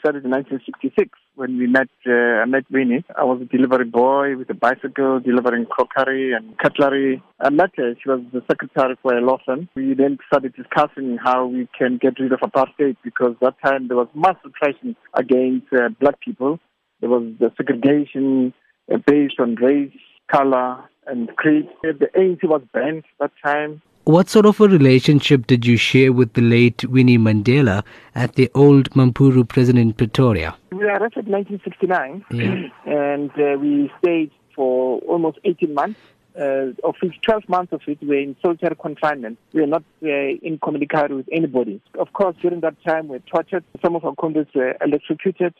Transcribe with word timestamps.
started 0.00 0.24
in 0.24 0.30
1966 0.30 1.10
when 1.36 1.56
we 1.58 1.66
met, 1.66 1.88
uh, 2.06 2.42
I 2.42 2.44
met 2.46 2.64
Winnie. 2.70 3.04
I 3.16 3.24
was 3.24 3.40
a 3.40 3.44
delivery 3.44 3.84
boy 3.84 4.36
with 4.36 4.50
a 4.50 4.54
bicycle, 4.54 5.20
delivering 5.20 5.66
crockery 5.66 6.32
and 6.32 6.58
cutlery. 6.58 7.22
I 7.38 7.50
met 7.50 7.70
her. 7.76 7.94
She 8.02 8.08
was 8.08 8.20
the 8.32 8.42
secretary 8.50 8.96
for 9.02 9.16
a 9.16 9.20
law 9.20 9.38
firm. 9.46 9.68
We 9.76 9.94
then 9.94 10.18
started 10.26 10.54
discussing 10.54 11.18
how 11.22 11.46
we 11.46 11.68
can 11.78 11.98
get 12.00 12.18
rid 12.18 12.32
of 12.32 12.40
apartheid 12.40 12.96
because 13.04 13.36
that 13.40 13.54
time 13.64 13.88
there 13.88 13.96
was 13.96 14.08
mass 14.14 14.36
repression 14.44 14.96
against 15.14 15.66
uh, 15.72 15.90
black 16.00 16.20
people. 16.20 16.58
There 17.00 17.10
was 17.10 17.24
the 17.38 17.52
segregation 17.56 18.52
uh, 18.92 18.98
based 19.06 19.38
on 19.38 19.54
race, 19.56 19.92
color, 20.30 20.84
and 21.06 21.28
creed. 21.36 21.68
The 21.82 22.08
ANC 22.16 22.44
was 22.44 22.62
banned 22.72 23.04
that 23.18 23.32
time. 23.44 23.82
What 24.10 24.28
sort 24.28 24.44
of 24.44 24.60
a 24.60 24.66
relationship 24.66 25.46
did 25.46 25.64
you 25.64 25.76
share 25.76 26.12
with 26.12 26.32
the 26.32 26.40
late 26.40 26.84
Winnie 26.86 27.16
Mandela 27.16 27.84
at 28.16 28.34
the 28.34 28.50
old 28.56 28.90
Mampuru 28.90 29.46
prison 29.46 29.78
in 29.78 29.92
Pretoria? 29.92 30.56
We 30.72 30.78
were 30.78 30.98
arrested 30.98 31.28
in 31.28 31.32
1969 31.32 32.24
Yeah. 32.32 32.70
and 32.92 33.30
uh, 33.30 33.56
we 33.60 33.88
stayed 34.02 34.32
for 34.56 34.98
almost 35.02 35.38
18 35.44 35.72
months. 35.72 36.00
Uh, 36.36 36.72
of 36.82 36.96
which 37.00 37.20
12 37.22 37.48
months 37.48 37.72
of 37.72 37.82
it 37.86 37.98
we 38.00 38.08
were 38.08 38.18
in 38.18 38.34
solitary 38.42 38.74
confinement. 38.74 39.38
We 39.52 39.60
were 39.60 39.68
not 39.68 39.84
uh, 40.02 40.06
incommunicado 40.42 41.14
with 41.16 41.28
anybody. 41.30 41.80
Of 41.96 42.12
course, 42.12 42.34
during 42.42 42.60
that 42.62 42.82
time, 42.84 43.06
we 43.06 43.18
were 43.18 43.22
tortured. 43.32 43.62
Some 43.80 43.94
of 43.94 44.04
our 44.04 44.14
comrades 44.16 44.50
were 44.56 44.74
electrocuted. 44.84 45.54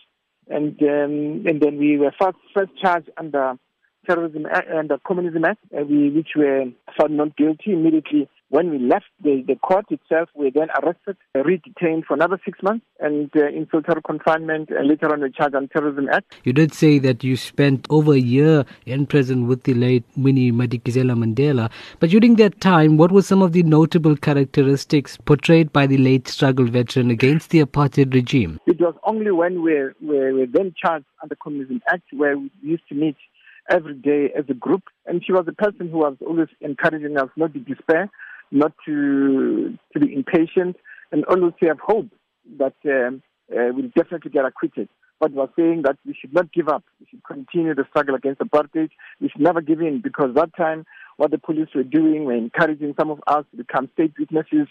And, 0.48 0.80
um, 0.83 1.47
and 1.47 1.61
then 1.61 1.77
we 1.78 1.98
were 1.98 2.12
first, 2.20 2.39
first 2.53 2.73
charged 2.80 3.11
under 3.17 3.55
terrorism 4.09 4.47
Act- 4.47 4.70
under 4.70 4.98
communism 5.06 5.45
act, 5.45 5.61
uh, 5.73 5.84
we, 5.84 6.11
which 6.11 6.30
were 6.34 6.64
found 6.98 7.17
not 7.17 7.37
guilty 7.37 7.73
immediately. 7.73 8.28
When 8.51 8.71
we 8.71 8.79
left 8.81 9.07
the, 9.23 9.45
the 9.47 9.55
court 9.55 9.87
itself, 9.91 10.29
we 10.35 10.47
were 10.47 10.51
then 10.51 10.69
arrested, 10.83 11.17
uh, 11.37 11.45
re-detained 11.45 12.05
for 12.05 12.15
another 12.15 12.37
six 12.45 12.59
months, 12.65 12.85
and 12.99 13.31
uh, 13.37 13.47
in 13.47 13.69
solitary 13.71 14.03
confinement. 14.05 14.71
And 14.71 14.89
later 14.89 15.13
on, 15.13 15.23
we 15.23 15.31
charged 15.31 15.55
on 15.55 15.69
terrorism 15.69 16.09
act. 16.13 16.35
You 16.43 16.53
did 16.53 16.75
say 16.75 16.99
that 16.99 17.23
you 17.23 17.37
spent 17.37 17.87
over 17.91 18.13
a 18.13 18.19
year 18.19 18.65
in 18.87 19.07
prison 19.07 19.47
with 19.47 19.62
the 19.62 19.75
late 19.75 20.03
Winnie 20.17 20.51
Madikizela 20.51 21.17
Mandela. 21.17 21.70
But 22.01 22.11
during 22.11 22.34
that 22.37 22.61
time, 22.61 22.97
what 22.97 23.12
were 23.12 23.23
some 23.23 23.41
of 23.41 23.53
the 23.53 23.62
notable 23.62 24.17
characteristics 24.17 25.17
portrayed 25.17 25.73
by 25.73 25.87
the 25.87 25.98
late 25.98 26.27
struggle 26.27 26.67
veteran 26.67 27.09
against 27.12 27.51
the 27.51 27.61
apartheid 27.61 28.12
regime? 28.12 28.59
It 28.67 28.81
was 28.81 28.97
only 29.05 29.31
when 29.31 29.62
we 29.62 29.75
were, 29.75 29.95
we 30.01 30.33
were 30.33 30.47
then 30.47 30.75
charged 30.77 31.07
under 31.23 31.37
communism 31.37 31.83
act 31.89 32.12
where 32.12 32.37
we 32.37 32.51
used 32.62 32.89
to 32.89 32.97
meet 32.97 33.17
every 33.70 33.95
day 33.95 34.33
as 34.37 34.45
a 34.48 34.55
group. 34.55 34.83
And 35.07 35.25
she 35.25 35.31
was 35.33 35.45
a 35.47 35.53
person 35.53 35.89
who 35.89 35.98
was 35.98 36.17
always 36.27 36.48
encouraging 36.61 37.17
us 37.17 37.29
not 37.37 37.53
to 37.53 37.61
despair, 37.61 38.11
not 38.51 38.73
to 38.87 39.79
to 39.93 40.01
be 40.01 40.15
impatient, 40.15 40.77
and 41.12 41.25
always 41.27 41.53
to 41.61 41.69
have 41.69 41.81
hope 41.81 42.09
that 42.59 42.75
um, 42.84 43.23
uh, 43.53 43.73
we'll 43.75 43.91
definitely 43.95 44.31
get 44.31 44.45
acquitted. 44.45 44.89
But 45.19 45.33
was 45.33 45.51
saying 45.55 45.83
that 45.83 45.98
we 46.07 46.17
should 46.19 46.33
not 46.33 46.51
give 46.51 46.69
up. 46.69 46.83
We 46.98 47.07
should 47.11 47.25
continue 47.25 47.75
the 47.75 47.84
struggle 47.91 48.15
against 48.15 48.41
apartheid. 48.41 48.89
We 49.20 49.29
should 49.29 49.42
never 49.42 49.61
give 49.61 49.81
in 49.81 50.01
because 50.01 50.34
that 50.34 50.57
time 50.57 50.87
what 51.19 51.31
the 51.31 51.39
police 51.39 51.69
were 51.75 51.83
doing 51.83 52.25
were 52.25 52.34
encouraging 52.34 52.95
some 52.98 53.11
of 53.11 53.20
us 53.27 53.45
to 53.51 53.59
become 53.59 53.91
state 53.92 54.15
witnesses 54.19 54.67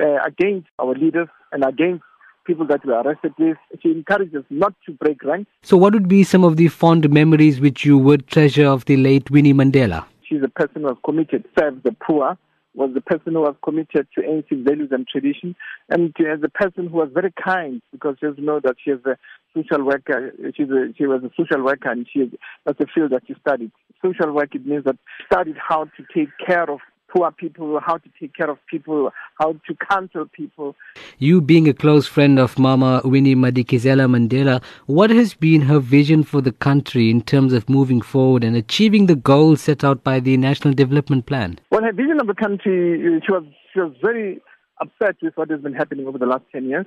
uh, 0.00 0.16
against 0.26 0.68
our 0.78 0.94
leaders 0.94 1.28
and 1.52 1.62
against 1.64 2.02
people 2.46 2.66
that 2.66 2.84
were 2.84 2.94
arrested 2.94 3.34
with. 3.38 3.58
She 3.82 3.90
encouraged 3.90 4.34
us 4.34 4.44
not 4.48 4.74
to 4.86 4.92
break 4.92 5.22
ranks. 5.22 5.50
So, 5.62 5.76
what 5.76 5.92
would 5.92 6.08
be 6.08 6.24
some 6.24 6.44
of 6.44 6.56
the 6.56 6.68
fond 6.68 7.10
memories 7.10 7.60
which 7.60 7.84
you 7.84 7.98
would 7.98 8.26
treasure 8.26 8.66
of 8.66 8.86
the 8.86 8.96
late 8.96 9.30
Winnie 9.30 9.54
Mandela? 9.54 10.04
She's 10.26 10.42
a 10.42 10.48
person 10.48 10.82
who 10.82 10.88
was 10.88 10.96
committed, 11.04 11.44
served 11.58 11.82
the 11.84 11.92
poor, 11.92 12.38
was 12.74 12.90
the 12.94 13.00
person 13.00 13.32
who 13.32 13.40
was 13.40 13.56
committed 13.64 14.06
to 14.14 14.20
ANC 14.20 14.64
values 14.64 14.90
and 14.92 15.06
tradition, 15.08 15.56
and 15.88 16.14
uh, 16.20 16.36
the 16.40 16.48
person 16.48 16.86
who 16.88 16.98
was 16.98 17.10
very 17.12 17.32
kind 17.32 17.82
because 17.92 18.16
she 18.20 18.26
has 18.26 18.36
know 18.38 18.60
that 18.60 18.76
she 18.82 18.90
is 18.90 19.00
a 19.04 19.16
social 19.54 19.84
worker. 19.84 20.32
She's 20.56 20.70
a, 20.70 20.92
she 20.96 21.06
was 21.06 21.22
a 21.24 21.30
social 21.36 21.64
worker, 21.64 21.90
and 21.90 22.06
she 22.12 22.30
that's 22.64 22.78
the 22.78 22.86
field 22.94 23.12
that 23.12 23.22
she 23.26 23.34
studied. 23.40 23.72
Social 24.02 24.32
work 24.32 24.54
it 24.54 24.64
means 24.64 24.84
that 24.84 24.96
studied 25.26 25.56
how 25.56 25.84
to 25.84 26.04
take 26.14 26.30
care 26.46 26.70
of 26.70 26.80
poor 27.12 27.30
people, 27.32 27.80
how 27.80 27.98
to 27.98 28.08
take 28.18 28.34
care 28.34 28.50
of 28.50 28.58
people, 28.66 29.12
how 29.38 29.52
to 29.66 29.74
counsel 29.90 30.26
people. 30.32 30.76
You 31.18 31.40
being 31.40 31.68
a 31.68 31.74
close 31.74 32.06
friend 32.06 32.38
of 32.38 32.58
Mama 32.58 33.02
Winnie 33.04 33.34
Madikizela 33.34 34.06
Mandela, 34.08 34.62
what 34.86 35.10
has 35.10 35.34
been 35.34 35.62
her 35.62 35.80
vision 35.80 36.22
for 36.22 36.40
the 36.40 36.52
country 36.52 37.10
in 37.10 37.22
terms 37.22 37.52
of 37.52 37.68
moving 37.68 38.00
forward 38.00 38.44
and 38.44 38.56
achieving 38.56 39.06
the 39.06 39.16
goals 39.16 39.60
set 39.60 39.84
out 39.84 40.04
by 40.04 40.20
the 40.20 40.36
National 40.36 40.74
Development 40.74 41.26
Plan? 41.26 41.58
Well, 41.70 41.82
her 41.82 41.92
vision 41.92 42.20
of 42.20 42.26
the 42.26 42.34
country, 42.34 42.94
uh, 42.94 43.20
she 43.24 43.32
was 43.32 43.44
she 43.72 43.80
was 43.80 43.92
very 44.02 44.40
upset 44.80 45.16
with 45.22 45.36
what 45.36 45.50
has 45.50 45.60
been 45.60 45.74
happening 45.74 46.06
over 46.06 46.18
the 46.18 46.26
last 46.26 46.44
ten 46.52 46.64
years. 46.68 46.86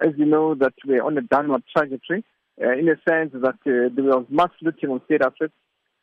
As 0.00 0.10
you 0.16 0.24
know, 0.24 0.54
that 0.54 0.74
we're 0.86 1.04
on 1.04 1.16
a 1.18 1.22
downward 1.22 1.62
trajectory, 1.74 2.24
uh, 2.62 2.72
in 2.72 2.88
a 2.88 2.96
sense 3.08 3.32
that 3.32 3.54
uh, 3.66 3.88
there 3.94 4.04
was 4.04 4.26
mass 4.30 4.50
looting 4.60 4.90
of 4.90 5.00
state 5.04 5.22
assets, 5.22 5.52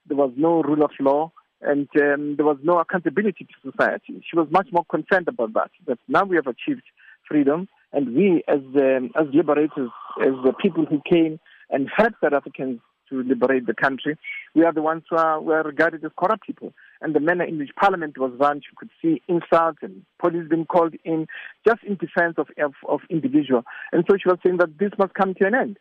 there 0.08 0.18
was 0.18 0.32
no 0.38 0.62
rule 0.62 0.84
of 0.84 0.92
law, 1.00 1.32
and 1.62 1.88
um, 2.02 2.36
there 2.38 2.46
was 2.46 2.58
no 2.64 2.80
accountability 2.80 3.46
to 3.46 3.72
society. 3.72 4.24
She 4.30 4.38
was 4.38 4.48
much 4.52 4.68
more 4.72 4.86
concerned 4.86 5.28
about 5.28 5.54
that. 5.54 5.72
That 5.88 6.00
now 6.08 6.24
we 6.24 6.36
have 6.36 6.48
achieved 6.48 6.84
freedom, 7.28 7.68
and 7.92 8.16
we, 8.16 8.44
as 8.48 8.62
um, 8.76 9.12
as 9.20 9.28
liberators, 9.34 9.90
as 10.22 10.34
the 10.44 10.54
people 10.62 10.86
who 10.86 11.02
came 11.10 11.40
and 11.70 11.90
helped 11.96 12.16
South 12.24 12.34
Africans 12.34 12.80
to 13.10 13.24
liberate 13.24 13.66
the 13.66 13.74
country, 13.74 14.18
we 14.56 14.64
are 14.64 14.74
the 14.74 14.82
ones 14.82 15.04
who 15.10 15.18
are 15.18 15.42
were 15.42 15.64
regarded 15.64 16.06
as 16.06 16.12
corrupt 16.18 16.46
people. 16.46 16.74
And 17.02 17.16
the 17.16 17.20
manner 17.20 17.44
in 17.44 17.58
which 17.58 17.72
Parliament 17.80 18.18
was 18.18 18.32
run, 18.40 18.58
you 18.58 18.76
could 18.78 18.90
see 19.02 19.22
insults 19.28 19.80
and 19.82 20.04
police 20.20 20.48
being 20.50 20.66
called 20.66 20.96
in 21.04 21.28
just 21.68 21.84
in 21.84 21.96
defense 21.96 22.36
of 22.38 22.48
of, 22.64 22.74
of 22.88 23.02
individual. 23.10 23.64
And 23.92 24.04
so 24.10 24.18
she 24.22 24.30
was 24.30 24.38
saying 24.44 24.58
that 24.58 24.78
this 24.80 24.92
must 24.98 25.14
come 25.14 25.34
to 25.36 25.46
an 25.48 25.56
end. 25.56 25.78